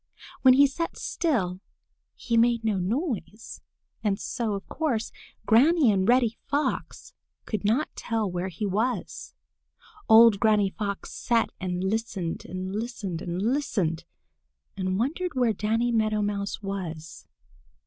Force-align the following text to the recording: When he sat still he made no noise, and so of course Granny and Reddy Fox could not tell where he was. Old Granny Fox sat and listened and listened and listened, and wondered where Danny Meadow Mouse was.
When 0.41 0.55
he 0.55 0.65
sat 0.65 0.97
still 0.97 1.59
he 2.15 2.35
made 2.35 2.63
no 2.65 2.77
noise, 2.79 3.61
and 4.03 4.19
so 4.19 4.53
of 4.55 4.67
course 4.67 5.11
Granny 5.45 5.91
and 5.91 6.09
Reddy 6.09 6.39
Fox 6.47 7.13
could 7.45 7.63
not 7.63 7.95
tell 7.95 8.27
where 8.27 8.47
he 8.47 8.65
was. 8.65 9.35
Old 10.09 10.39
Granny 10.39 10.71
Fox 10.71 11.13
sat 11.13 11.51
and 11.59 11.83
listened 11.83 12.45
and 12.45 12.73
listened 12.73 13.21
and 13.21 13.39
listened, 13.43 14.05
and 14.75 14.97
wondered 14.97 15.35
where 15.35 15.53
Danny 15.53 15.91
Meadow 15.91 16.23
Mouse 16.23 16.63
was. 16.63 17.27